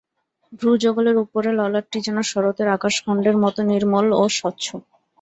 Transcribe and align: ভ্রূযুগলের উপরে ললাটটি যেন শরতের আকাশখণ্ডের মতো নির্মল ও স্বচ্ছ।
ভ্রূযুগলের 0.53 1.17
উপরে 1.23 1.49
ললাটটি 1.59 1.97
যেন 2.01 2.17
শরতের 2.31 2.67
আকাশখণ্ডের 2.69 3.35
মতো 3.43 3.59
নির্মল 3.71 4.07
ও 4.13 4.33
স্বচ্ছ। 4.37 4.65